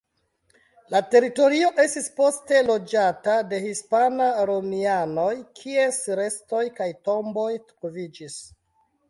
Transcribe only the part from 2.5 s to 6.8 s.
loĝata de hispan-romianoj, kies restoj